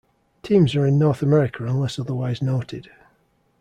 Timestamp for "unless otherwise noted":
1.63-2.89